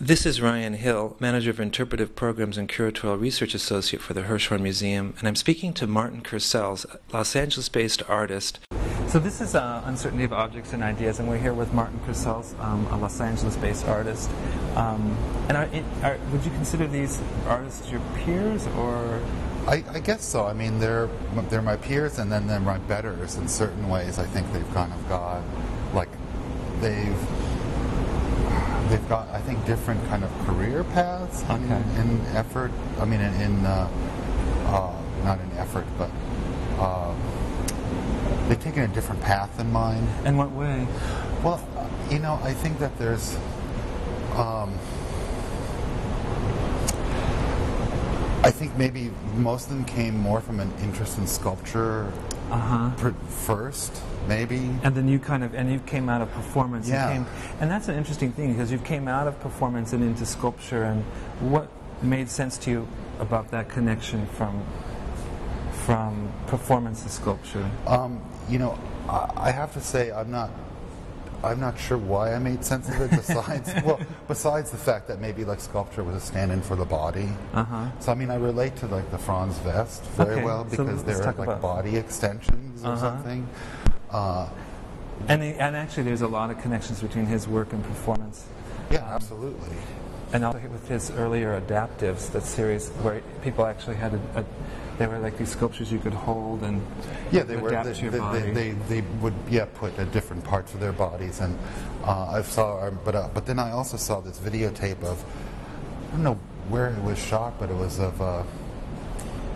[0.00, 4.60] This is Ryan Hill, Manager of Interpretive Programs and Curatorial Research Associate for the Hirshhorn
[4.60, 8.60] Museum, and I'm speaking to Martin Kersels, Los Angeles based artist.
[9.08, 12.54] So, this is uh, Uncertainty of Objects and Ideas, and we're here with Martin Kersels,
[12.60, 14.30] um, a Los Angeles based artist.
[14.76, 15.16] Um,
[15.48, 15.68] and are,
[16.04, 19.20] are, would you consider these artists your peers, or?
[19.66, 20.46] I, I, guess so.
[20.46, 21.08] I mean, they're
[21.50, 24.20] they're my peers, and then they're my betters in certain ways.
[24.20, 25.42] I think they've kind of got
[25.92, 26.08] like
[26.80, 27.18] they've
[28.88, 31.54] they've got, I think, different kind of career paths okay.
[31.54, 32.72] in, in, effort.
[32.98, 33.88] I mean, in, in uh,
[34.66, 36.10] uh, not in effort, but
[36.78, 37.14] uh,
[38.48, 40.06] they've taken a different path than mine.
[40.24, 40.86] In what way?
[41.42, 41.60] Well,
[42.10, 43.36] you know, I think that there's.
[44.34, 44.72] Um,
[48.44, 52.12] I think maybe most of them came more from an interest in sculpture
[52.50, 53.12] uh-huh.
[53.28, 54.70] first maybe.
[54.82, 56.88] And then you kind of and you came out of performance.
[56.88, 57.10] Yeah.
[57.10, 60.26] And, came, and that's an interesting thing because you came out of performance and into
[60.26, 60.84] sculpture.
[60.84, 61.02] And
[61.40, 61.68] what
[62.02, 64.62] made sense to you about that connection from
[65.72, 67.68] from performance to sculpture?
[67.86, 70.50] Um, you know, I, I have to say I'm not
[71.42, 73.10] I'm not sure why I made sense of it.
[73.10, 77.28] Besides, well, besides the fact that maybe like sculpture was a stand-in for the body.
[77.54, 77.90] Uh-huh.
[78.00, 80.44] So I mean, I relate to like the Franz West very okay.
[80.44, 83.00] well because so they're like body extensions or uh-huh.
[83.00, 83.48] something.
[84.10, 84.48] Uh,
[85.26, 88.46] and, the, and actually, there's a lot of connections between his work and performance.
[88.90, 89.76] Yeah, um, absolutely.
[90.32, 94.44] And also with his earlier adaptives, that series where people actually had a, a
[94.98, 96.84] they were like these sculptures you could hold and
[97.30, 97.70] yeah, they were.
[97.70, 101.58] They, they, they, they, would yeah put uh, different parts of their bodies, and
[102.04, 105.24] uh, I saw, uh, but uh, but then I also saw this videotape of
[106.08, 106.38] I don't know
[106.68, 108.42] where it was shot, but it was of uh,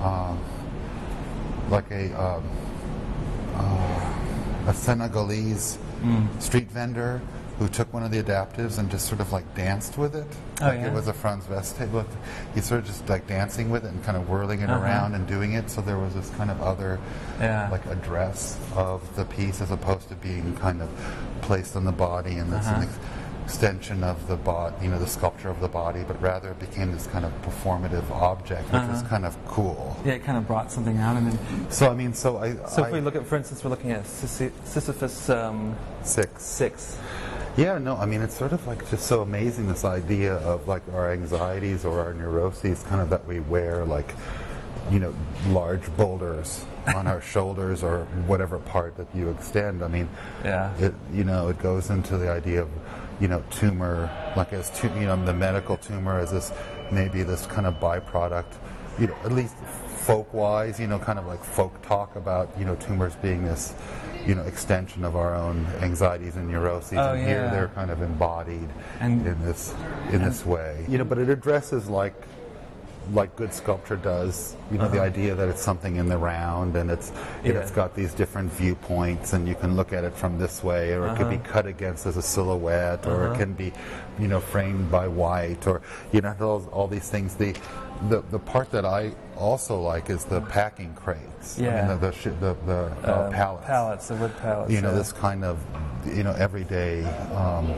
[0.01, 0.37] uh,
[1.71, 2.13] like a.
[2.21, 2.45] Um,
[4.67, 6.43] a Senegalese mm.
[6.43, 7.21] street vendor
[7.59, 10.27] who took one of the adaptives and just sort of like danced with it.
[10.61, 10.89] Oh, like yeah?
[10.89, 12.05] it was a Franz West table.
[12.55, 14.83] He's sort of just like dancing with it and kind of whirling it uh-huh.
[14.83, 15.71] around and doing it.
[15.71, 16.99] So there was this kind of other
[17.41, 17.69] yeah.
[17.71, 20.89] like address of the piece as opposed to being kind of
[21.43, 22.87] placed on the body and this uh-huh
[23.45, 26.93] extension of the body, you know, the sculpture of the body, but rather it became
[26.93, 28.93] this kind of performative object, which uh-huh.
[28.93, 29.97] was kind of cool.
[30.05, 31.71] Yeah, it kind of brought something out, and then.
[31.71, 32.55] So I mean, so I.
[32.67, 36.43] So I, if we look at, for instance, we're looking at Sisyphus um, six.
[36.43, 36.99] Six.
[37.57, 40.83] Yeah, no, I mean, it's sort of like just so amazing this idea of like
[40.95, 44.15] our anxieties or our neuroses, kind of that we wear like,
[44.91, 45.15] you know,
[45.49, 46.65] large boulders
[46.97, 49.85] on our shoulders or whatever part that you extend.
[49.85, 50.09] I mean,
[50.45, 52.71] yeah, it you know it goes into the idea of
[53.21, 56.53] you know, tumor, like as tu- you know, the medical tumor as this
[56.91, 58.53] maybe this kind of byproduct,
[58.99, 59.55] you know, at least
[60.03, 63.75] folk-wise, you know, kind of like folk talk about you know tumors being this,
[64.27, 67.29] you know, extension of our own anxieties and neuroses, oh, and yeah.
[67.29, 68.69] here they're kind of embodied
[69.01, 69.75] and, in this
[70.11, 71.05] in this way, you know.
[71.05, 72.15] But it addresses like
[73.13, 74.57] like good sculpture does.
[74.71, 74.95] You know, uh-huh.
[74.95, 77.13] the idea that it's something in the round and it's
[77.45, 77.53] yeah.
[77.53, 81.05] it's got these different viewpoints and you can look at it from this way, or
[81.05, 81.15] uh-huh.
[81.15, 81.53] it could be uh-huh.
[81.53, 83.35] cut against as a silhouette, or uh-huh.
[83.35, 83.73] it can be,
[84.19, 85.81] you know, framed by white, or
[86.13, 87.35] you know, all, all these things.
[87.35, 87.55] The,
[88.09, 91.59] the the part that I also like is the packing crates.
[91.59, 91.85] Yeah.
[91.85, 93.67] I mean, the the, the, the uh, um, pallets.
[93.67, 94.73] Pallets, the wood pallets.
[94.73, 94.99] You know, yeah.
[94.99, 95.59] this kind of,
[96.07, 97.05] you know, everyday.
[97.35, 97.73] Um,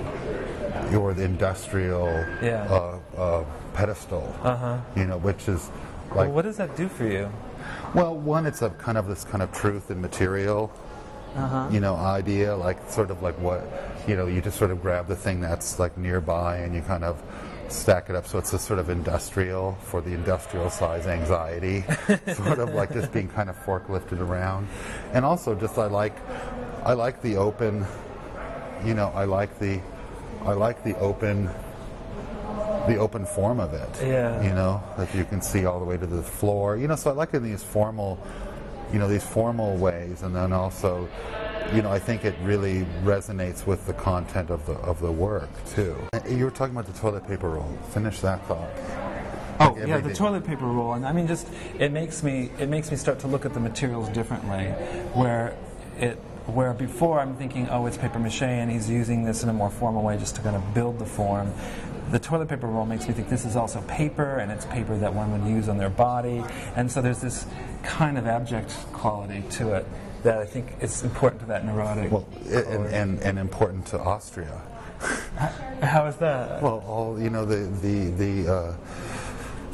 [0.92, 2.06] or the industrial
[2.42, 2.66] yeah.
[2.70, 4.78] uh, uh, pedestal, uh-huh.
[4.96, 5.70] you know, which is
[6.10, 6.26] like.
[6.26, 7.30] Well, what does that do for you?
[7.94, 10.70] Well, one, it's a kind of this kind of truth and material,
[11.36, 11.68] uh-huh.
[11.72, 13.64] you know, idea, like sort of like what,
[14.06, 17.04] you know, you just sort of grab the thing that's like nearby and you kind
[17.04, 17.22] of
[17.68, 21.82] stack it up so it's a sort of industrial for the industrial size anxiety
[22.34, 24.68] sort of like just being kind of forklifted around
[25.12, 26.16] and also just i like
[26.84, 27.84] i like the open
[28.84, 29.80] you know i like the
[30.44, 31.48] i like the open
[32.86, 33.88] the open form of it.
[34.02, 34.42] Yeah.
[34.42, 36.76] You know, that you can see all the way to the floor.
[36.76, 38.18] You know, so I like in these formal,
[38.92, 41.08] you know, these formal ways, and then also,
[41.72, 45.50] you know, I think it really resonates with the content of the of the work
[45.66, 45.96] too.
[46.28, 47.78] You were talking about the toilet paper roll.
[47.90, 48.68] Finish that thought.
[49.60, 50.14] Oh like yeah, the day.
[50.14, 51.48] toilet paper roll, and I mean, just
[51.78, 54.66] it makes me it makes me start to look at the materials differently,
[55.14, 55.56] where
[55.98, 59.52] it where before I'm thinking, oh, it's paper mache, and he's using this in a
[59.52, 61.52] more formal way just to kind of build the form
[62.10, 65.12] the toilet paper roll makes me think this is also paper, and it's paper that
[65.12, 66.44] one would use on their body.
[66.76, 67.46] And so there's this
[67.82, 69.86] kind of abject quality to it
[70.24, 72.10] that I think is important to that neurotic.
[72.10, 74.60] Well, and, and, and, important to Austria.
[75.82, 76.62] How is that?
[76.62, 78.76] Well, all you know, the the the uh,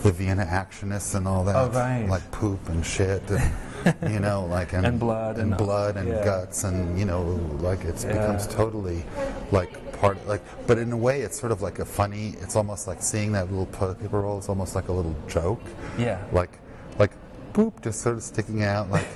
[0.03, 2.07] the Vienna actionists and all that, oh, right.
[2.09, 3.23] like poop and shit.
[3.31, 6.25] And, you know, like and, and blood and, and blood and yeah.
[6.25, 7.23] guts and you know,
[7.61, 8.13] like it yeah.
[8.13, 9.05] becomes totally
[9.53, 12.87] like part like but in a way it's sort of like a funny it's almost
[12.87, 15.61] like seeing that little toilet paper roll it's almost like a little joke
[15.99, 16.25] Yeah.
[16.33, 16.59] like
[16.99, 17.13] like
[17.53, 19.07] poop just sort of sticking out like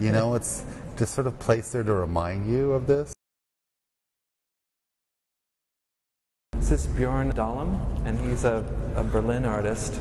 [0.00, 0.64] you know it's
[0.96, 3.12] just sort of placed there to remind you of this
[6.56, 8.64] This is Bjorn Dahlem, and he's a,
[8.96, 10.00] a Berlin artist.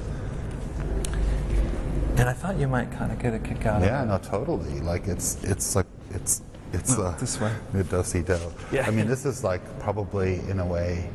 [2.16, 3.88] And I thought you might kind of get a kick out yeah of it.
[3.88, 6.42] Yeah, no totally like it's it's like it's
[6.72, 7.52] it's No, uh, this way.
[7.74, 8.38] the do-si do
[8.72, 8.88] Yeah.
[8.88, 11.10] i mean this is like probably in a way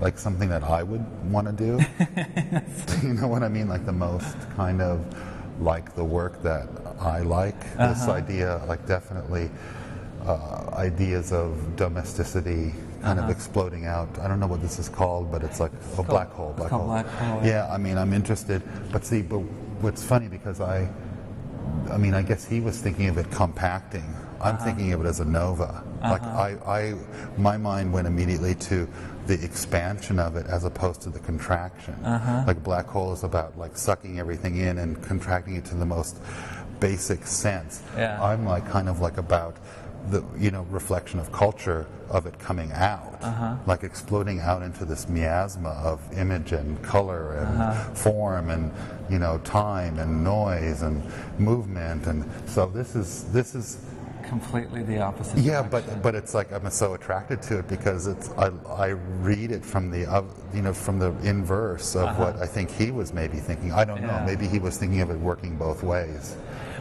[0.00, 1.78] like something that i would want to do
[3.06, 5.04] you know what i mean like the most kind of
[5.60, 6.68] like the work that
[7.00, 8.12] i like this Uh-huh.
[8.12, 9.50] idea like definitely
[10.26, 12.72] uh, ideas of domesticity
[13.02, 13.32] kind of Uh-huh.
[13.32, 16.52] exploding out i don't know what this is called but it's like a black hole
[16.56, 18.62] black hole black hole, yeah i mean i'm interested
[18.92, 19.38] but see but
[19.82, 20.88] what's funny because i
[21.90, 24.04] I mean, I guess he was thinking of it compacting.
[24.40, 24.64] I'm Uh-huh.
[24.64, 25.82] thinking of it as a nova.
[26.02, 26.94] Like I, I,
[27.36, 28.88] my mind went immediately to
[29.26, 31.94] the expansion of it as opposed to the contraction.
[32.04, 32.44] Uh-huh.
[32.46, 36.16] Like black hole is about like sucking everything in and contracting it to the most
[36.86, 37.82] basic sense.
[37.96, 38.22] Yeah.
[38.22, 39.56] I'm like kind of like about
[40.10, 43.54] the you know reflection of culture of it coming out, Uh-huh.
[43.66, 47.94] like exploding out into this miasma of image and color and Uh-huh.
[47.94, 48.64] form and
[49.08, 50.96] you know time and noise and
[51.38, 53.78] movement and so this is this is
[54.28, 55.36] Completely the opposite.
[55.38, 55.84] yeah direction.
[55.94, 58.48] but but it's like I'm so attracted to it because it's I,
[58.86, 58.88] I
[59.30, 60.24] read it from the of
[60.54, 64.00] you know from the inverse of what I think he was maybe thinking I don't
[64.02, 64.26] know Uh-huh.
[64.32, 66.24] Maybe he was thinking of it working both ways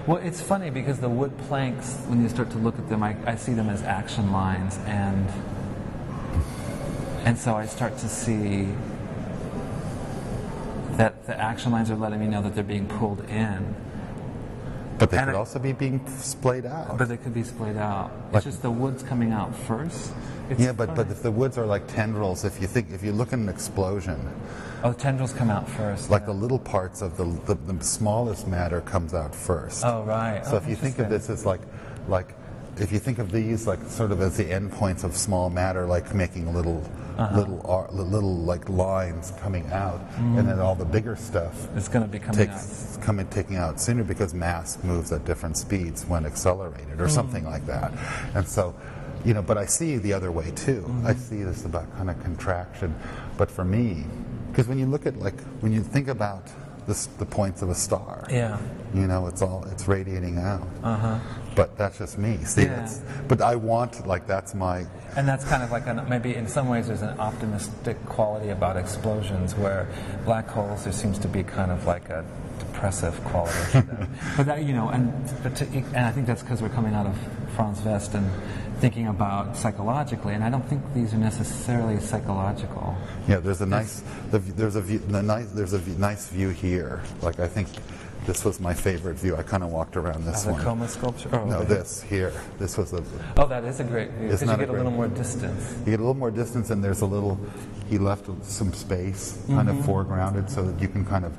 [0.08, 3.16] Well, it's funny because the wood planks, when you start to look at them, I,
[3.28, 5.30] I see them as action lines, and
[7.24, 8.70] and so I start to see
[10.94, 13.76] that the action lines are letting me know that they're being pulled in,
[15.02, 17.76] but they And could I- also be being splayed out but they could be splayed
[17.78, 18.12] out.
[18.32, 20.14] Like- It's just the wood's coming out first.
[20.50, 23.12] It's yeah but but if the woods are like tendrils if you think if you
[23.14, 24.20] look at an explosion
[24.84, 26.10] oh, the tendrils come out first.
[26.10, 26.28] like yeah.
[26.28, 30.46] the little parts of the, the the smallest matter comes out first oh right.
[30.46, 31.62] So Oh, if you think of this as like,
[32.08, 32.30] like,
[32.78, 36.14] if you think of these like sort of as the endpoints of small matter, like
[36.16, 36.84] making little,
[37.18, 37.38] Uh-huh.
[37.38, 42.04] little, ar- little like lines coming out, and then all the bigger stuff is going
[42.04, 43.02] to be coming out.
[43.02, 47.66] coming taking out sooner because mass moves at different speeds when accelerated or something like
[47.68, 47.92] that,
[48.34, 48.74] and so.
[49.24, 50.84] You know, but I see the other way too.
[51.06, 52.96] I see this about kind of contraction,
[53.38, 54.04] but for me,
[54.50, 56.48] because when you look at like when you think about
[56.88, 58.58] this, the points of a star, Yeah.
[58.96, 60.68] you know, it's all it's radiating out.
[60.82, 61.20] Uh huh.
[61.56, 62.38] But that's just me.
[62.46, 62.76] See, Yeah.
[62.78, 64.86] that's, but I want like that's my
[65.18, 68.78] And that's kind of like an, maybe in some ways there's an optimistic quality about
[68.78, 69.88] explosions where
[70.26, 72.24] black holes there seems to be kind of like a
[72.60, 74.10] depressive quality to them.
[74.38, 75.12] but that you know, and
[75.44, 77.18] but to, and I think that's because we're coming out of
[77.56, 78.30] Franz West and
[78.80, 82.96] thinking about psychologically, and I don't think these are necessarily psychological.
[83.28, 83.38] yeah.
[83.38, 84.02] There's a nice
[84.32, 87.02] the, there's a view the nice there's a nice view here.
[87.22, 87.68] Like I think
[88.26, 89.36] this was my favorite view.
[89.36, 90.62] I kind of walked around this a one.
[90.64, 91.30] coma sculpture.
[91.34, 91.66] Oh, no, okay.
[91.74, 92.32] this here.
[92.60, 93.04] This was a
[93.38, 95.74] Oh, that is a great view because you not a get a, little more distance.
[95.80, 97.40] you get a little more distance and there's a little
[97.90, 99.80] he left some space kind Mm-hmm.
[99.80, 101.36] of foregrounded so that you can kind of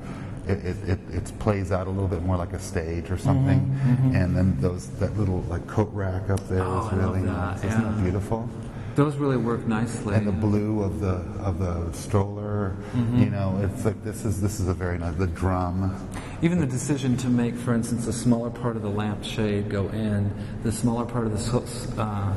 [0.48, 3.60] it, it, it, it plays out a little bit more like a stage or something
[3.60, 7.14] Mm-hmm, and then those that little like coat rack up there is Oh, I love
[7.14, 7.90] really nice isn't yeah.
[7.92, 8.48] that beautiful
[8.94, 10.14] Those really work nicely.
[10.14, 13.22] and the blue of the of the stroller Mm-hmm.
[13.22, 15.94] you know it's like this is this is a very nice the drum
[16.42, 20.30] Even the decision to make, for instance, the smaller part of the lampshade go in,
[20.62, 22.34] the smaller part of the uh,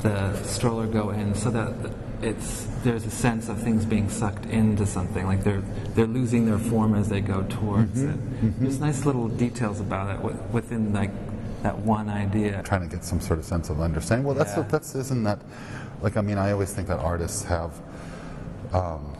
[0.00, 1.68] the stroller go in, so that
[2.22, 5.62] it's there's a sense of things being sucked into something, like they're
[5.94, 8.16] they're losing their form as they go towards it.
[8.60, 10.18] There's nice little details about it
[10.52, 11.10] within like
[11.64, 12.62] that one idea.
[12.62, 14.58] trying to get some sort of sense of understanding well that's Yeah.
[14.60, 15.40] what that's isn't that
[16.02, 17.72] like i mean i always think that artists have
[18.74, 19.16] um,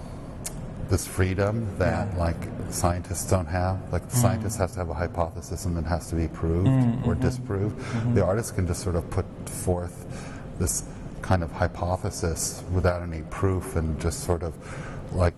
[0.91, 2.19] this freedom that Yeah.
[2.19, 2.37] like
[2.71, 6.17] scientists don't have like the scientist has to have a hypothesis and then has to
[6.17, 7.23] be proved Mm, or mm-hmm.
[7.23, 9.97] disproved the artist can just sort of put forth
[10.59, 10.85] this
[11.23, 14.53] kind of hypothesis without any proof and just sort of
[15.15, 15.35] like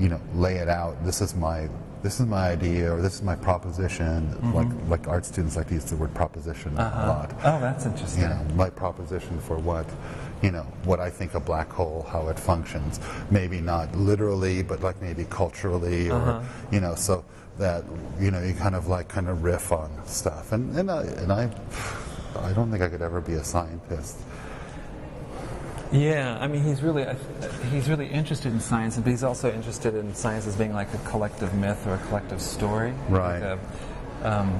[0.00, 1.68] you know lay it out this is my
[2.02, 4.36] this is my idea or this is my proposition.
[4.54, 7.32] Like like art students like to use the word proposition a lot.
[7.44, 8.22] Oh, that's interesting.
[8.22, 9.86] you know my proposition for what
[10.42, 13.00] you know what I think a black hole how it functions.
[13.30, 16.42] Maybe not literally but like maybe culturally or Uh-huh.
[16.70, 17.24] you know so
[17.58, 17.84] that
[18.20, 20.52] you know you kind of like kind of riff on stuff.
[20.52, 21.50] And and I and I
[22.48, 24.16] I don't think I could ever be a scientist
[25.92, 27.14] Yeah, I mean, he's really uh,
[27.70, 30.98] he's really interested in science, but he's also interested in science as being like a
[30.98, 32.92] collective myth or a collective story.
[33.08, 33.40] Right.
[33.40, 33.58] Like
[34.22, 34.58] a, um,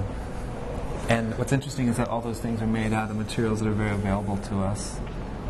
[1.09, 3.73] and what's interesting is that all those things are made out of materials that are
[3.73, 4.99] very available to us.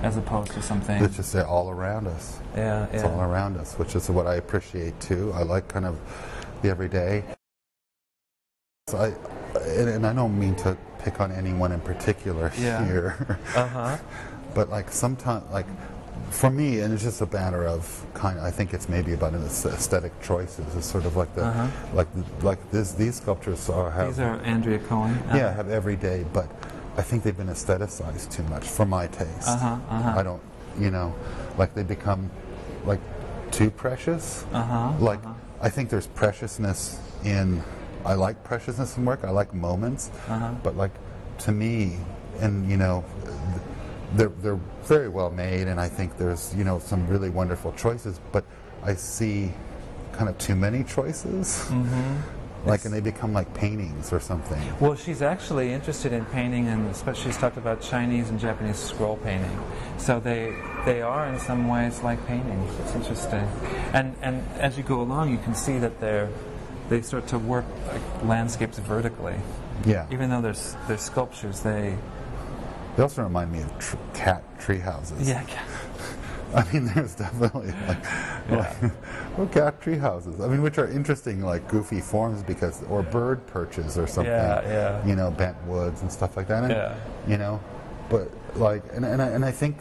[0.03, 1.03] as opposed to something.
[1.03, 2.39] It's just they're all around us.
[2.55, 3.11] Yeah, It's yeah.
[3.11, 5.33] all around us, which is what I appreciate too.
[5.35, 5.99] I like kind of
[6.63, 7.25] the everyday.
[8.89, 12.85] So I, and, and I don't mean to pick on anyone in particular Yeah.
[12.85, 13.97] here, Uh huh.
[14.57, 15.67] But like sometimes, like
[16.31, 17.83] for me, and it's just a matter of
[18.15, 18.39] kind.
[18.39, 20.75] Of, I think it's maybe about an aesthetic choices.
[20.75, 21.69] It's sort of like the, Uh-huh.
[21.95, 22.09] like
[22.43, 22.93] like this.
[22.93, 25.13] These sculptures are have These are Andrea Cohen.
[25.35, 26.49] yeah have every day, but
[26.97, 29.47] I think they've been aestheticized too much for my taste.
[29.49, 30.19] Uh-huh, uh-huh.
[30.21, 30.43] I don't,
[30.81, 31.15] you know,
[31.59, 32.31] like they become
[32.87, 33.01] like
[33.51, 34.45] too precious.
[34.55, 35.21] Uh-huh, Like
[35.61, 37.63] I think there's preciousness in.
[38.07, 39.21] I like preciousness in work.
[39.23, 40.51] I like moments, Uh-huh.
[40.65, 40.95] but like
[41.45, 41.99] to me,
[42.41, 43.05] and you know,
[44.15, 48.21] they're they're very well made, and I think there's you know some really wonderful choices,
[48.33, 48.45] but
[48.83, 49.53] I see
[50.13, 51.67] kind of too many choices.
[51.69, 52.69] Mm-hmm.
[52.69, 54.61] Like, and they become like paintings or something.
[54.81, 59.19] Well, she's actually interested in painting, and especially she's talked about Chinese and Japanese scroll
[59.19, 59.57] painting.
[59.99, 62.73] So they they are in some ways like paintings.
[62.81, 63.49] It's interesting,
[63.93, 66.29] and and as you go along, you can see that they're
[66.89, 69.37] they start to work like landscapes vertically.
[69.85, 70.07] Yeah.
[70.11, 70.57] Even though they're
[70.89, 71.97] they're sculptures, they
[72.97, 75.29] They also remind me of tr- cat tree houses.
[75.29, 75.45] yeah.
[76.55, 78.83] I mean, there's definitely like, like
[79.37, 80.41] well, cat tree houses.
[80.41, 84.33] I mean, which are interesting, like goofy forms because, or bird perches or something.
[84.33, 85.07] Yeah, yeah.
[85.07, 86.63] You know, bent woods and stuff like that.
[86.65, 86.95] And, Yeah.
[87.27, 87.61] You know,
[88.09, 89.77] but like, and, and, I, and I think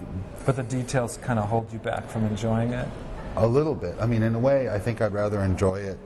[0.45, 2.87] But the details kind of hold you back from enjoying it.
[3.37, 3.95] a little bit.
[4.01, 5.99] I mean, in a way, I think I'd rather enjoy it.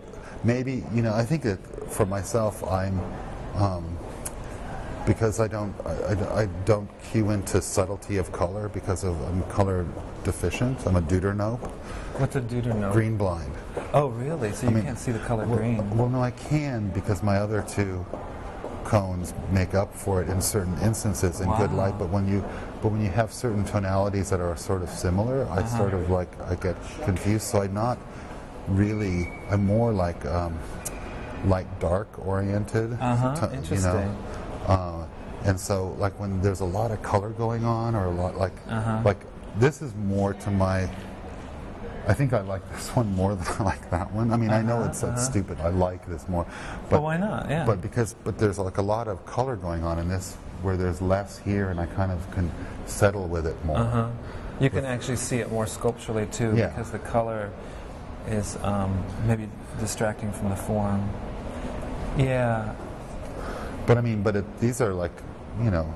[0.43, 1.59] Maybe, you know, I think that
[1.91, 2.99] for myself, I'm,
[3.55, 3.97] um,
[5.05, 9.43] because I don't, I, I- I don't cue into subtlety of color because of I'm
[9.43, 9.85] color
[10.23, 10.85] deficient.
[10.85, 11.59] I'm a deuteranope,
[12.19, 12.91] What's a deuteranope?
[12.93, 13.51] green blind.
[13.93, 14.51] Oh, really?
[14.51, 15.97] So you mean, can't see the color green.
[15.97, 18.05] Well, no, I can because my other two
[18.83, 21.97] cones make up for it in certain instances in good light.
[21.97, 22.43] But when you,
[22.81, 25.77] but when you have certain tonalities that are sort of similar, I Uh-huh.
[25.77, 27.45] sort of like I get confused.
[27.47, 27.97] So I'm not
[28.67, 29.31] really.
[29.49, 30.57] I'm more like um,
[31.45, 32.93] light dark oriented.
[32.99, 33.91] Uh-huh, to- You interesting.
[33.93, 34.15] know,
[34.69, 35.05] uh,
[35.45, 38.53] and so like when there's a lot of color going on or a lot like
[38.69, 39.01] Uh-huh.
[39.03, 39.19] like
[39.59, 40.87] this is more to my
[42.07, 44.31] I think I like this one more than I like that one.
[44.31, 45.59] I mean, I know it's, it's stupid.
[45.61, 46.45] I like this more,
[46.89, 47.49] but Well, why not?
[47.49, 47.65] Yeah.
[47.65, 51.01] But because but there's like a lot of color going on in this, where there's
[51.01, 52.49] less here, and I kind of can
[52.87, 53.77] settle with it more.
[53.77, 54.07] Uh-huh.
[54.59, 56.69] You can actually see it more sculpturally too Yeah.
[56.69, 57.51] because the color
[58.27, 58.91] is um,
[59.27, 59.47] maybe
[59.79, 61.07] distracting from the form.
[62.17, 62.73] Yeah.
[63.89, 65.11] But I mean, but it, these are like,
[65.63, 65.91] you know,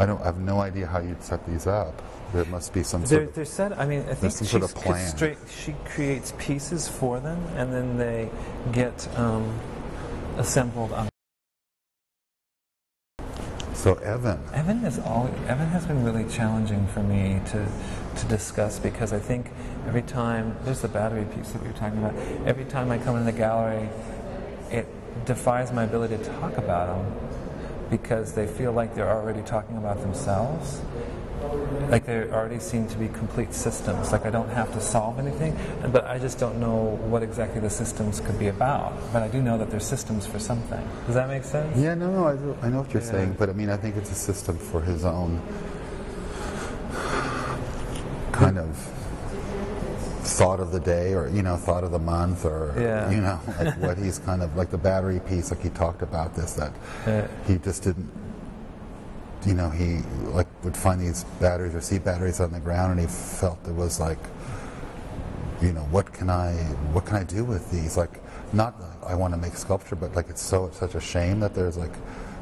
[0.00, 2.02] I don't I have no idea how you'd set these up.
[2.32, 4.64] There must be some They're, sort of they're set, I mean, I think some sort
[4.64, 5.16] of plan.
[5.16, 8.30] straight, she creates pieces for them and then they
[8.72, 9.60] get um,
[10.38, 11.08] assembled on.
[13.74, 14.40] so Evan.
[14.52, 15.30] Evan is all.
[15.46, 17.64] Evan has been really challenging for me to
[18.16, 19.52] to discuss because I think
[19.86, 22.16] every time there's the battery piece that we were talking about.
[22.44, 23.88] Every time I come in the gallery,
[24.72, 24.88] it
[25.26, 27.25] defies my ability to talk about them
[27.90, 30.80] because they feel like they're already talking about themselves.
[31.90, 34.10] Like they already seem to be complete systems.
[34.10, 35.56] Like I don't have to solve anything,
[35.92, 38.92] but I just don't know what exactly the systems could be about.
[39.12, 40.82] But I do know that they're systems for something.
[41.06, 41.76] Does that make sense?
[41.78, 43.10] Yeah, no, no, I, do- I know what you're Yeah.
[43.10, 45.40] saying, but I mean, I think it's a system for his own
[48.32, 48.76] kind of
[50.36, 53.10] thought of the day, or you know, thought of the month, or Yeah.
[53.10, 55.50] you know, like what he's kind of like the battery piece.
[55.50, 56.72] Like he talked about this, that
[57.06, 57.26] Yeah.
[57.46, 58.10] he just didn't.
[59.46, 60.00] You know, he
[60.32, 63.74] like would find these batteries or see batteries on the ground, and he felt it
[63.74, 64.18] was like,
[65.62, 66.52] you know, what can I,
[66.92, 67.96] what can I do with these?
[67.96, 68.20] Like,
[68.52, 71.54] not that I want to make sculpture, but like it's so such a shame that
[71.54, 71.92] there's like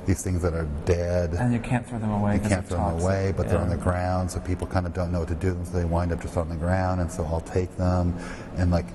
[0.06, 1.34] these things that are dead.
[1.34, 2.34] And you can't throw them away.
[2.34, 5.10] You can't throw them away, but they're on the ground, so people kind of don't
[5.12, 7.00] know what to do, so they wind up just on the ground.
[7.00, 8.14] And so I'll take them
[8.56, 8.86] and like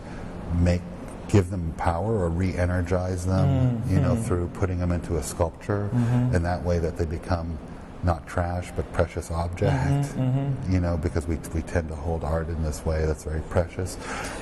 [0.59, 0.81] make,
[1.27, 4.03] give them power or re-energize them, you Mm-hmm.
[4.03, 7.57] know, through putting them into a sculpture, and that way that they become
[8.03, 9.73] not trash but precious object.
[10.15, 13.41] Mm-hmm, You know, because we we tend to hold art in this way that's very
[13.49, 13.97] precious.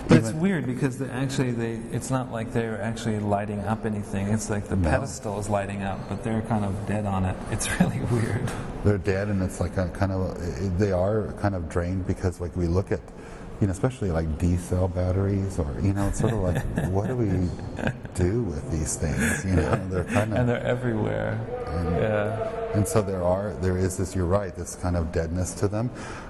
[0.07, 4.27] But it's weird because actually they, it's not like they're actually lighting up anything.
[4.27, 4.89] It's like the No.
[4.89, 7.35] pedestal is lighting up, but they're kind of dead on it.
[7.51, 8.49] It's really weird.
[8.83, 12.55] they're dead and it's like a kind of they are kind of drained because like
[12.55, 13.01] we look at
[13.59, 17.07] you know especially like D cell batteries or you know it's sort of like what
[17.07, 17.49] do we
[18.15, 21.39] do with these things you know they're kind of And they're everywhere.
[21.99, 22.77] yeah.
[22.77, 25.89] and so there are there is this you're right this kind of deadness to them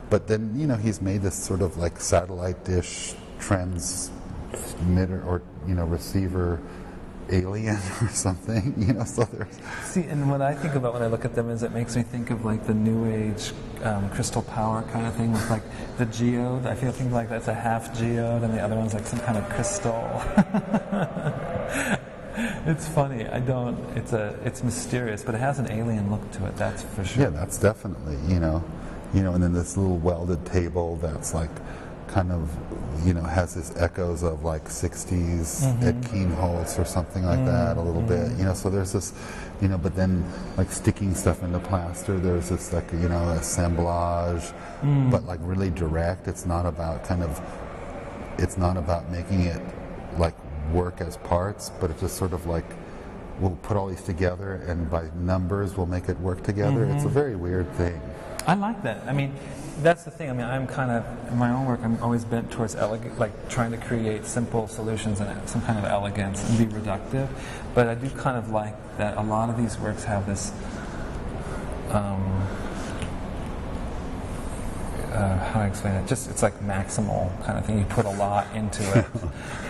[0.10, 5.74] but then you know he's made this sort of like satellite dish transmitter or you
[5.75, 6.62] know receiver
[7.31, 9.03] alien or something, you know.
[9.03, 11.72] So there's See, and what I think about when I look at them is it
[11.72, 13.53] makes me think of like the New Age
[13.84, 15.63] um, crystal power kind of thing with like
[15.98, 16.65] the geode.
[16.65, 19.38] I feel think like that's a half geode, and the other one's like some kind
[19.38, 20.22] of crystal.
[22.67, 23.27] it's funny.
[23.27, 23.77] I don't.
[23.98, 24.38] It's a.
[24.43, 26.55] It's mysterious, but it has an alien look to it.
[26.57, 27.24] That's for sure.
[27.24, 28.63] yeah, that's definitely you know,
[29.13, 31.51] you know, and then this little welded table that's like
[32.08, 32.50] kind of
[33.06, 35.84] you know has this echoes of like 60s mm-hmm.
[35.84, 37.46] Ed Kienholz or something like mm-hmm.
[37.48, 38.40] that a little bit mm-hmm.
[38.40, 39.14] you know so there's this
[39.62, 40.24] you know but then
[40.58, 45.12] like sticking stuff into plaster there's this like you know assemblage mm.
[45.12, 46.28] but like really direct.
[46.28, 47.42] It's not about kind of
[48.38, 49.62] it's not about making it
[50.18, 50.36] like
[50.72, 52.66] work as parts but it's just sort of like
[53.40, 56.86] we'll put all these together and by numbers we'll make it work together.
[56.86, 58.00] It's a very weird thing.
[58.48, 59.04] I like that.
[59.08, 59.34] I mean,
[59.81, 60.29] that's the thing.
[60.29, 61.81] I mean, I'm kind of in my own work.
[61.84, 65.86] I'm always bent towards elegant, like trying to create simple solutions and some kind of
[65.86, 67.27] elegance and be reductive.
[67.75, 69.17] But I do kind of like that.
[69.17, 70.51] A lot of these works have this.
[71.91, 72.48] Um,
[75.13, 76.07] uh, how do I explain it?
[76.07, 77.79] Just it's like maximal kind of thing.
[77.79, 79.05] You put a lot into it,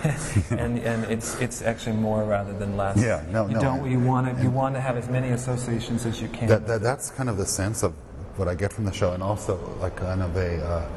[0.51, 2.97] and and it's it's actually more rather than less.
[3.01, 5.29] Yeah, no, you no, Don't I- you want to you want to have as many
[5.29, 6.47] associations as you can.
[6.47, 7.93] that, that that's kind of the sense of
[8.38, 10.89] what I get from the show, and also like kind of a uh,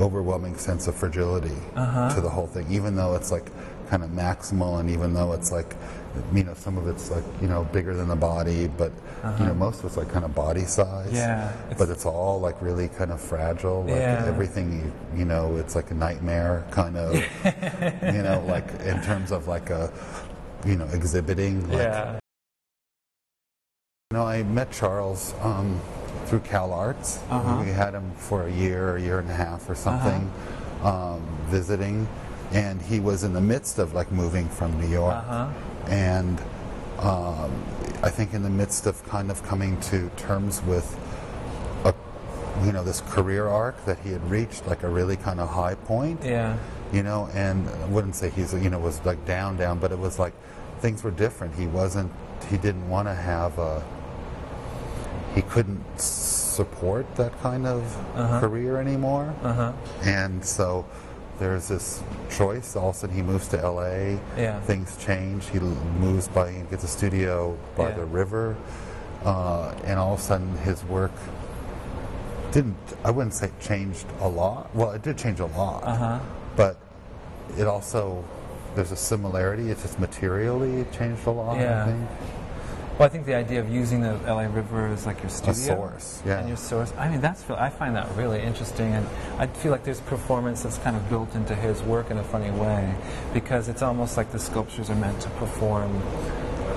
[0.00, 2.66] overwhelming sense of fragility to the whole thing.
[2.70, 3.50] Even though it's like
[3.88, 5.74] kind of maximal, and even though it's like
[6.34, 8.92] you know some of it's like you know bigger than the body, but
[9.38, 11.12] you know most of it's like kind of body size.
[11.12, 13.82] Yeah, but it's all like really kind of fragile.
[13.82, 14.24] Like Yeah.
[14.26, 14.72] everything
[15.12, 17.14] you you know, it's like a nightmare kind of.
[18.14, 19.92] you know, like in terms of like a
[20.64, 21.68] you know exhibiting.
[21.68, 22.18] Like, yeah.
[24.10, 25.80] you know, I met Charles um,
[26.26, 27.18] through Cal Arts.
[27.30, 27.62] Uh-huh.
[27.64, 30.30] We had him for a year, a year and a half or something,
[30.82, 32.08] um, visiting,
[32.52, 35.46] and he was in the midst of like moving from New York, Uh-huh.
[35.88, 36.38] and
[36.98, 37.52] um,
[38.02, 40.98] I think in the midst of kind of coming to terms with
[41.84, 41.94] a,
[42.64, 45.74] you know, this career arc that he had reached, like a really kind of high
[45.74, 46.56] point Yeah.
[46.92, 49.98] you know and i wouldn't say he's you know was like down down but it
[49.98, 50.32] was like
[50.78, 52.10] things were different he wasn't
[52.48, 53.82] he didn't want to have a
[55.36, 57.82] he couldn't support that kind of
[58.40, 59.72] career anymore Uh-huh.
[60.02, 60.84] and so
[61.38, 63.84] there's this choice all of a sudden he moves to la
[64.38, 64.58] Yeah.
[64.62, 67.96] things change he moves by he gets a studio by Yeah.
[67.96, 68.56] the river
[69.24, 71.12] uh, and all of a sudden his work
[72.52, 74.74] didn't I wouldn't say it changed a lot.
[74.74, 76.18] Well, it did change a lot, Uh-huh.
[76.56, 76.76] but
[77.58, 78.24] it also
[78.74, 79.70] there's a similarity.
[79.70, 81.58] It's just materially it changed a lot.
[81.58, 81.82] Yeah.
[81.82, 82.08] I think.
[82.98, 86.22] Well, I think the idea of using the LA River as like your studio, source,
[86.24, 86.38] yeah.
[86.38, 86.94] and your source.
[86.96, 89.06] I mean, that's I find that really interesting, and
[89.38, 92.50] I feel like there's performance that's kind of built into his work in a funny
[92.50, 92.94] way,
[93.34, 96.00] because it's almost like the sculptures are meant to perform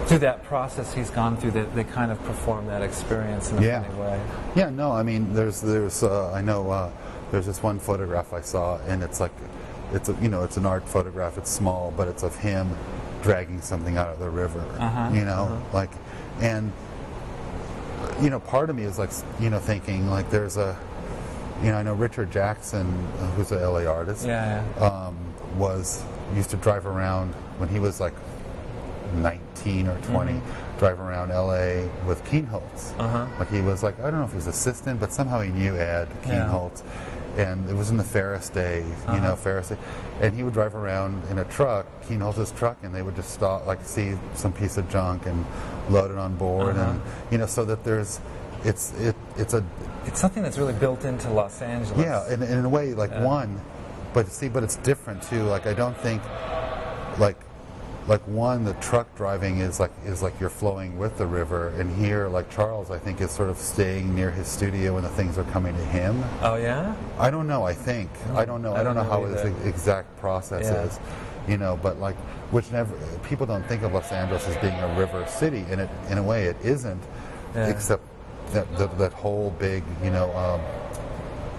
[0.08, 1.52] through that process he's gone through.
[1.52, 3.84] That they kind of perform that experience in a Yeah.
[3.84, 4.22] funny way.
[4.56, 6.90] Yeah, no, I mean, there's, there's, uh, I know, uh,
[7.32, 9.32] there's this one photograph I saw, and it's like,
[9.94, 11.38] it's a, you know, it's an art photograph.
[11.38, 12.76] It's small, but it's of him
[13.22, 14.62] dragging something out of the river.
[14.80, 15.92] Uh-huh, You know, like,
[16.42, 16.72] and
[18.22, 20.78] you know, part of me is like, you know, thinking like, there's a,
[21.62, 22.88] you know, I know Richard Jackson,
[23.20, 24.86] uh, who's a LA artist, Yeah, yeah.
[24.86, 25.18] um,
[25.58, 26.04] was
[26.36, 28.14] used to drive around when he was like
[29.16, 30.42] 19 or 20,
[30.78, 32.94] drive around LA with Kienholz.
[32.94, 33.02] Mm-hmm.
[33.02, 33.28] Uh-huh.
[33.40, 35.76] Like he was like, I don't know if he was assistant, but somehow he knew
[35.76, 36.48] Ed Yeah.
[37.38, 39.20] And it was in the Ferus days, you Uh-huh.
[39.20, 39.70] know, Ferus.
[39.70, 39.78] Day.
[40.22, 43.16] And he would drive around in a truck, he knows his truck, and they would
[43.16, 45.46] just stop, like see some piece of junk and
[45.90, 46.76] load it on board.
[46.76, 46.92] Uh-huh.
[46.92, 48.20] And, you know, so that there's,
[48.66, 49.64] it's, it, it's a,
[50.06, 51.98] It's something that's really built into Los Angeles.
[52.00, 53.24] yeah, in, in a way, like Yeah.
[53.24, 53.62] one,
[54.14, 55.44] but see, but it's different too.
[55.44, 56.22] Like I don't think,
[57.20, 57.38] like,
[58.10, 61.96] like one, the truck driving is like is like you're flowing with the river, and
[61.96, 65.38] here, like Charles, I think is sort of staying near his studio when the things
[65.38, 66.24] are coming to him.
[66.42, 66.96] Oh yeah.
[67.20, 67.64] I don't know.
[67.64, 68.74] I think I don't know.
[68.74, 70.86] I don't, know, how his exact process Yeah.
[70.86, 71.00] is,
[71.48, 71.80] you know.
[71.84, 72.16] But like,
[72.50, 72.92] which never
[73.30, 76.24] people don't think of Los Angeles as being a river city, and it in a
[76.24, 77.04] way it isn't,
[77.54, 77.68] Yeah.
[77.68, 78.02] except
[78.54, 80.62] that that, that whole big, you know, um,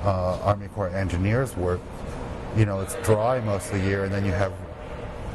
[0.05, 1.81] uh, Army Corps engineers work.
[2.57, 4.53] You know, it's dry most of the year, and then you have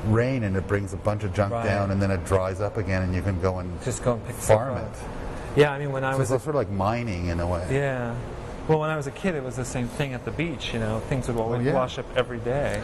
[0.06, 1.66] rain, and it brings a bunch of junk Right.
[1.66, 4.26] down, and then it dries up again, and you can go and Just go and
[4.26, 4.88] pick farm it.
[5.56, 7.66] Yeah, I mean when I So was it's sort of like mining in a way.
[7.72, 8.14] Yeah.
[8.68, 10.74] Well, when I was a kid, it was the same thing at the beach.
[10.74, 11.74] You know, things would oh, always Oh, yeah.
[11.76, 12.82] wash up every day,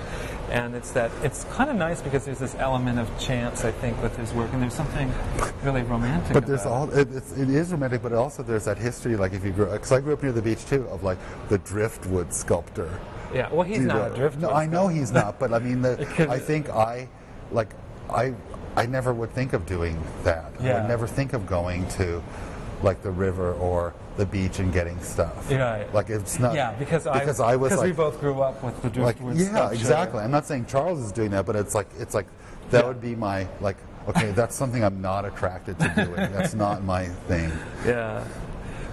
[0.51, 1.09] and it's that.
[1.23, 4.53] It's kind of nice because there's this element of chance, I think, with his work,
[4.53, 5.11] and there's something
[5.63, 6.33] really romantic.
[6.33, 9.15] But there's all it, it's, it is romantic, but also there's that history.
[9.15, 11.17] Like if you grew, because I grew up near the beach too, of like
[11.49, 12.89] the driftwood sculptor.
[13.33, 13.49] Yeah.
[13.51, 14.39] Well, he's not that.
[14.39, 15.93] No, I know he's not, but I mean, the,
[16.29, 17.07] I think I,
[17.51, 17.69] like,
[18.09, 18.33] I,
[18.75, 20.51] I never would think of doing that.
[20.59, 20.79] I Yeah.
[20.81, 22.21] would never think of going to
[22.83, 25.51] like the river or the beach and getting stuff.
[25.51, 25.85] Right.
[25.93, 26.55] Like it's not.
[26.55, 29.17] yeah, because I because I was because like we both grew up with the like
[29.17, 29.75] driftwood yeah sculpture.
[29.75, 30.19] exactly.
[30.21, 32.25] I'm not saying Charles is doing that, but it's like it's like
[32.71, 32.87] that Yeah.
[32.87, 33.77] would be my like
[34.09, 36.15] okay that's something I'm not attracted to doing.
[36.33, 37.51] that's not my thing.
[37.85, 38.23] Yeah.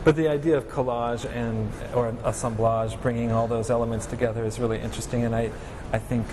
[0.09, 4.81] But the idea of collage and or assemblage, bringing all those elements together, is really
[4.81, 5.51] interesting, and I,
[5.93, 6.27] I think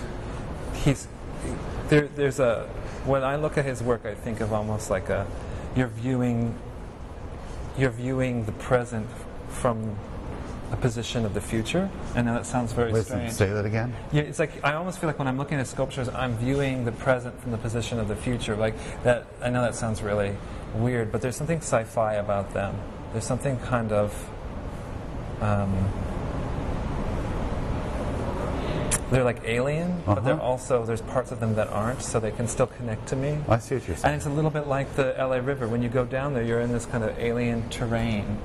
[0.72, 1.06] he's
[1.90, 2.08] there.
[2.08, 2.66] There's a
[3.04, 5.26] when I look at his work, I think of almost like a
[5.76, 6.54] you're viewing
[7.76, 9.08] you're viewing the present
[9.50, 9.98] from
[10.72, 11.90] a position of the future.
[12.14, 13.32] I know that sounds very Wait, strange.
[13.32, 13.94] say that again.
[14.10, 16.92] Yeah, it's like I almost feel like when I'm looking at sculptures, I'm viewing the
[16.92, 18.56] present from the position of the future.
[18.56, 20.34] Like that, I know that sounds really
[20.82, 22.74] weird, but there's something sci-fi about them.
[23.12, 24.12] There's something kind of.
[25.40, 25.72] Um,
[29.10, 30.42] they're like alien, but they're Uh-huh.
[30.42, 33.38] also there's parts of them that aren't, so they can still connect to me.
[33.48, 34.12] I see what you're saying.
[34.12, 35.68] And it's a little bit like the LA River.
[35.68, 38.38] When you go down there, you're in this kind of alien terrain.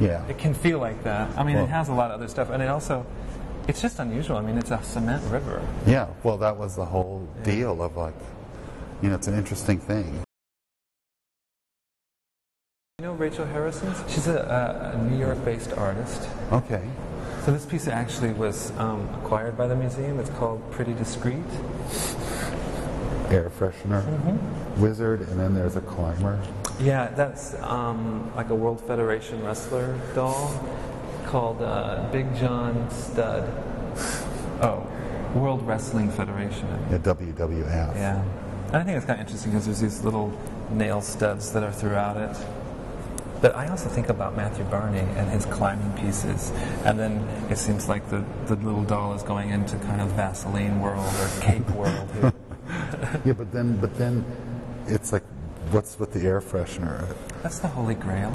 [0.00, 0.24] Yeah.
[0.28, 1.28] It can feel like that.
[1.36, 3.04] I mean, Well- it has a lot of other stuff, and it also,
[3.68, 4.38] it's just unusual.
[4.38, 5.60] I mean, it's a cement river.
[5.86, 6.06] Yeah.
[6.22, 8.14] Well, that was the whole deal of like,
[9.02, 10.22] you know, it's an interesting thing.
[12.98, 13.92] You know Rachel Harrison?
[14.08, 16.30] She's a, a, New York-based artist.
[16.50, 16.82] Okay.
[17.44, 20.18] So this piece actually was um, acquired by the museum.
[20.18, 21.44] It's called Pretty Discreet.
[23.28, 24.80] Air freshener, Mm-hmm.
[24.80, 26.40] wizard, and then there's a climber.
[26.80, 30.58] Yeah, that's um, like a World Federation wrestler doll
[31.26, 33.42] called uh, Big John Stud.
[34.62, 34.86] Oh,
[35.34, 36.66] World Wrestling Federation.
[36.66, 36.88] I mean.
[36.92, 37.94] Yeah, WWF.
[37.94, 38.22] Yeah.
[38.68, 40.32] And I think it's kind of interesting because there's these little
[40.70, 42.34] nail studs that are throughout it.
[43.46, 46.50] But I also think about Matthew Barney and his climbing pieces.
[46.84, 50.80] And then it seems like the, the little doll is going into kind of Vaseline
[50.80, 52.34] world or cake world.
[53.24, 54.24] Yeah, but then, but then,
[54.88, 55.22] it's like,
[55.70, 57.14] what's with the air freshener?
[57.44, 58.32] That's the Holy Grail.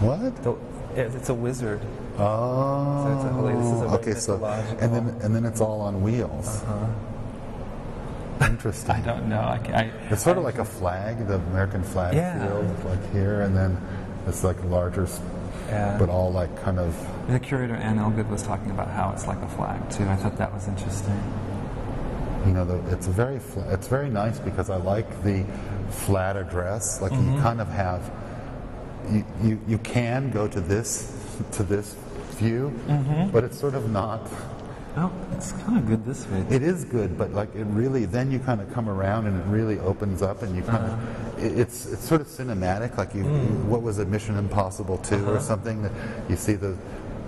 [0.00, 0.42] What?
[0.42, 0.56] The,
[1.00, 1.80] it's a wizard.
[2.18, 3.04] Oh.
[3.04, 4.44] So it's a holy- this is a okay, so
[4.80, 6.48] and then and then it's all on wheels.
[6.64, 6.86] Uh-huh.
[8.40, 8.90] Interesting.
[8.96, 9.40] I don't know.
[9.40, 12.46] I, I, It's sort of like a flag, the American flag Yeah.
[12.46, 13.80] field, like here, and then
[14.26, 15.06] it's like larger,
[15.68, 15.96] Yeah.
[15.98, 16.94] but all like kind of.
[17.28, 20.04] The curator Anne Ellegood was talking about how it's like a flag too.
[20.08, 21.18] I thought that was interesting.
[22.46, 25.44] You know, the, it's very it's very nice because I like the
[25.90, 27.00] flat address.
[27.00, 27.34] Like Mm-hmm.
[27.36, 28.10] you kind of have,
[29.10, 31.12] you, you you can go to this
[31.52, 31.94] to this
[32.38, 33.30] view, Mm-hmm.
[33.30, 34.20] but it's sort of not.
[34.98, 36.44] Oh, it's kind of good this way.
[36.48, 39.44] It is good, but like it really, then you kind of come around and it
[39.46, 40.96] really opens up, and you kind Uh-huh.
[41.36, 42.96] of, it, it's it's sort of cinematic.
[42.96, 43.64] Like you, Mm.
[43.66, 45.32] what was it, Mission Impossible 2 Uh-huh.
[45.32, 45.82] or something?
[45.82, 45.92] That
[46.30, 46.74] you see the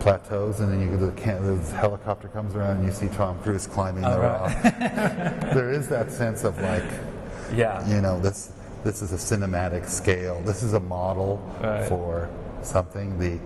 [0.01, 3.67] plateaus, and then you the, can, the helicopter comes around, and you see Tom Cruise
[3.67, 4.41] climbing the Oh, right.
[4.41, 4.63] rock.
[5.53, 6.85] there is that sense of like,
[7.55, 7.87] Yeah.
[7.87, 8.53] you know, this
[8.85, 10.41] this is a cinematic scale.
[10.47, 11.87] This is a model Right.
[11.89, 12.31] for
[12.63, 13.19] something.
[13.19, 13.39] The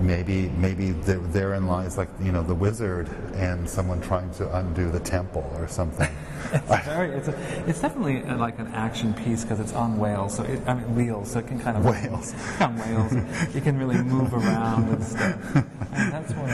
[0.00, 5.00] maybe maybe therein lies like you know the wizard and someone trying to undo the
[5.00, 6.08] temple or something.
[6.50, 7.10] It's very.
[7.10, 7.34] It's, a,
[7.68, 10.36] it's definitely uh like an action piece because it's on wheels.
[10.36, 11.32] So it, I mean wheels.
[11.32, 12.32] So it can kind of Wheels.
[12.60, 13.12] on wheels.
[13.54, 15.56] You can really move around and stuff.
[15.92, 16.48] And that's one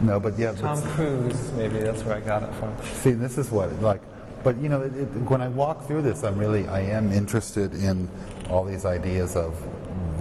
[0.02, 1.52] no, but yeah, Tom Cruise.
[1.52, 2.74] Maybe that's where I got it from.
[3.00, 4.02] see, this is what like.
[4.44, 7.72] But you know, it, it, when I walk through this, I'm really I am interested
[7.74, 8.08] in
[8.50, 9.54] all these ideas of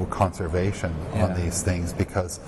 [0.06, 2.40] conservation on these things because.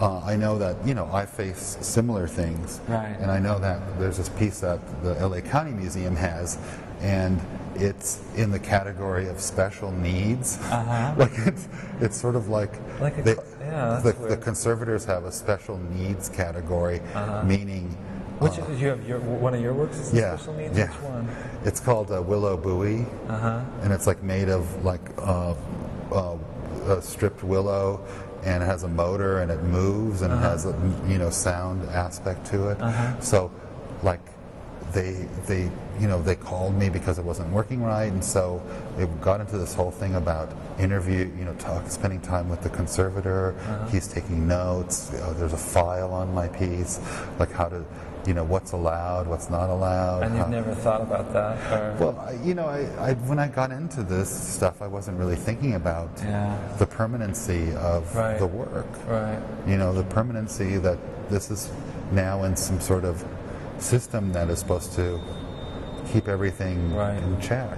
[0.00, 3.16] Uh, I know that you know I face similar things, Right.
[3.20, 6.58] and I know that there's this piece that the LA County Museum has,
[7.00, 7.40] and
[7.76, 10.58] it's in the category of special needs.
[10.62, 11.14] Uh-huh.
[11.16, 11.68] Like it's
[12.00, 16.28] it's sort of like, Like a they- yeah, the, the conservators have a special needs
[16.28, 17.44] category, Uh-huh.
[17.44, 17.86] meaning
[18.40, 20.76] Which did you have your one of your works is yeah, special needs.
[20.76, 20.88] yeah.
[20.90, 21.28] Which one?
[21.64, 23.60] It's called uh, Willow Buoy, Uh-huh.
[23.82, 25.06] and it's like made of like
[26.84, 28.04] uh, uh, uh, stripped willow,
[28.44, 30.72] and it has a motor and it moves and it has a
[31.08, 32.78] you know sound aspect to it.
[33.22, 33.50] So,
[34.02, 34.20] like
[34.92, 35.70] they they
[36.00, 38.62] you know they called me because it wasn't working right, and so
[38.98, 42.70] it got into this whole thing about interview, you know, talk, spending time with the
[42.70, 43.54] conservator.
[43.90, 45.12] He's taking notes.
[45.12, 47.00] Uh, there's a file on my piece,
[47.38, 47.84] like how to.
[48.26, 50.22] You know what's allowed, what's not allowed.
[50.22, 53.38] And you've how- never thought about that, or well, I, you know, I, I, when
[53.38, 56.56] I got into this stuff, I wasn't really thinking about Yeah.
[56.78, 58.38] the permanency of Right.
[58.38, 58.86] the work.
[59.06, 59.38] right?
[59.66, 61.70] You know, the permanency that this is
[62.12, 63.22] now in some sort of
[63.78, 65.20] system that is supposed to
[66.12, 67.22] keep everything Right.
[67.22, 67.76] in check.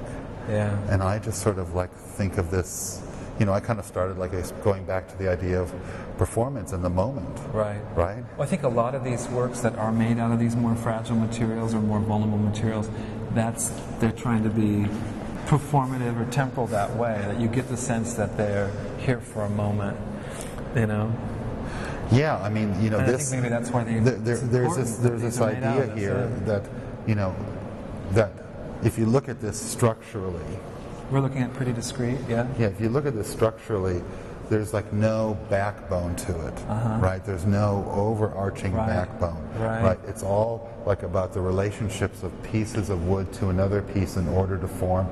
[0.48, 0.76] Yeah.
[0.90, 3.00] And I just sort of like think of this,
[3.38, 5.72] you know, I kind of started like going back to the idea of
[6.18, 7.80] performance in the moment, Right.
[7.94, 8.24] right?
[8.36, 10.74] Well, I think a lot of these works that are made out of these more
[10.74, 12.88] fragile materials or more vulnerable materials,
[13.34, 13.70] that's
[14.00, 14.88] they're trying to be
[15.46, 17.20] performative or temporal that way.
[17.26, 19.96] That you get the sense that they're here for a moment.
[20.74, 21.12] You know.
[22.10, 23.30] Yeah, I mean, you know, And I this.
[23.30, 25.82] think maybe that's why they- there, there- there's this there's this these are made out
[25.82, 26.62] idea here that
[27.06, 27.34] you know
[28.12, 28.30] that
[28.82, 30.58] if you look at this structurally,
[31.10, 32.18] We're looking at pretty discreet.
[32.28, 32.46] Yeah.
[32.58, 34.02] yeah, if you look at this structurally,
[34.48, 36.98] there's like no backbone to it, uh-huh.
[37.00, 37.24] right?
[37.24, 38.72] There's no overarching.
[38.72, 38.86] Right.
[38.88, 39.98] backbone, Right.
[40.06, 44.58] It's all like about the relationships of pieces of wood to another piece in order
[44.58, 45.08] to form,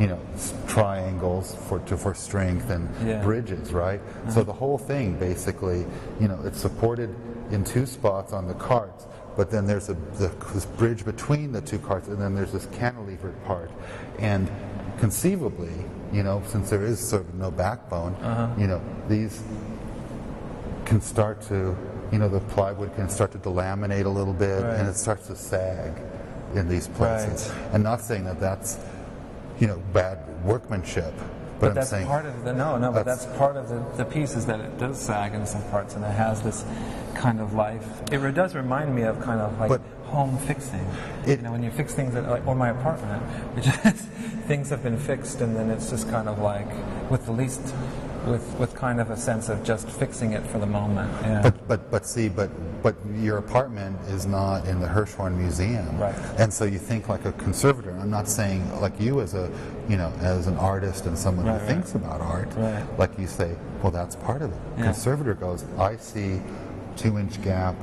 [0.00, 0.20] you know,
[0.68, 3.22] triangles for to, for strength and Yeah.
[3.22, 4.00] Bridges, right?
[4.00, 4.30] Uh-huh.
[4.30, 5.86] So the whole thing basically,
[6.20, 7.14] you know, it's supported
[7.50, 9.06] in two spots on the carts,
[9.36, 12.66] but then there's a the, this bridge between the two carts, and then there's this
[12.66, 13.70] cantilevered part,
[14.18, 14.50] and
[14.98, 15.72] conceivably,
[16.12, 18.48] you know, since there is sort of no backbone, Uh-huh.
[18.58, 19.42] you know, these
[20.84, 21.76] can start to,
[22.12, 24.74] you know, the plywood can start to delaminate a little bit, Right.
[24.78, 25.92] and it starts to sag
[26.54, 27.48] in these places.
[27.50, 27.74] Right.
[27.74, 28.78] And not saying that that's,
[29.58, 31.12] you know, bad workmanship,
[31.58, 32.92] but, But that's saying part of the no, no.
[32.92, 35.62] But That's- that's part of the, the piece is that it does sag in some
[35.70, 36.64] parts, and it has this
[37.14, 38.02] kind of life.
[38.12, 40.86] It does remind me of kind of like But- home fixing.
[41.26, 43.22] It- you know, when you fix things, at, like, or my apartment,
[43.56, 44.00] which is
[44.46, 46.68] things have been fixed, and then it's just kind of like
[47.10, 47.60] with the least,
[48.26, 51.10] with with kind of a sense of just fixing it for the moment.
[51.22, 51.42] Yeah.
[51.42, 52.50] But but but see, but
[52.82, 56.14] but your apartment is not in the Hirshhorn Museum, Right.
[56.38, 57.90] And so you think like a conservator.
[58.00, 59.50] I'm not saying like you as a
[59.88, 61.68] you know as an artist and someone Right, who right.
[61.68, 62.52] thinks about art.
[62.56, 62.84] Right.
[62.98, 64.58] Like you say, well, that's part of it.
[64.78, 64.84] Yeah.
[64.84, 66.40] Conservator goes, I see
[66.96, 67.74] two inch gap,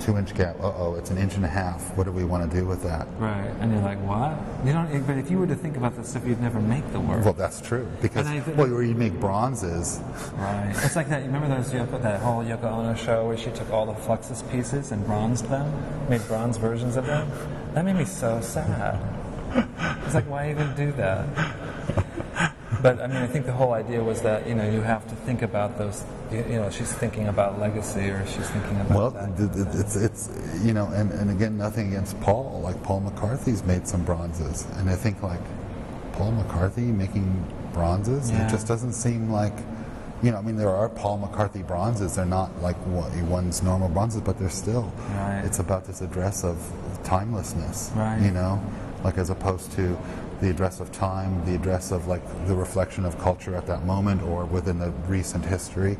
[0.00, 0.56] two inch gap.
[0.60, 1.96] Uh oh, it's an inch and a half.
[1.96, 3.06] What do we want to do with that?
[3.18, 4.36] Right, and you're like, what?
[4.66, 5.06] You don't.
[5.06, 7.24] But if you were to think about this stuff, you'd never make the work.
[7.24, 10.00] Well, that's true because I well, where you make bronzes,
[10.36, 10.72] Right.
[10.82, 11.20] It's like that.
[11.20, 14.48] You remember those Yoko, that whole Yoko Ono show where she took all the Fluxus
[14.50, 15.70] pieces and bronzed them,
[16.08, 17.30] made bronze versions of them?
[17.74, 18.98] That made me so sad.
[20.04, 21.26] It's like, why even do that?
[22.82, 25.14] But I mean, I think the whole idea was that you know you have to
[25.14, 26.04] think about those.
[26.30, 28.90] You, you know, she's thinking about legacy, or she's thinking about.
[28.96, 29.36] Well, that.
[29.36, 30.30] th- th- it's it's
[30.64, 32.60] you know, and, and again, nothing against Paul.
[32.62, 35.40] Like Paul McCarthy's made some bronzes, and I think like
[36.12, 38.46] Paul McCarthy making bronzes, Yeah.
[38.46, 39.54] it just doesn't seem like.
[40.22, 42.16] You know, I mean, there are Paul McCarthy bronzes.
[42.16, 44.92] They're not like one's normal bronzes, but they're still.
[45.14, 45.40] Right.
[45.46, 46.58] It's about this address of
[47.04, 47.90] timelessness.
[47.96, 48.20] Right.
[48.20, 48.62] You know,
[49.02, 49.96] like as opposed to
[50.42, 54.20] the address of time, the address of like the reflection of culture at that moment
[54.22, 55.96] or within the recent history.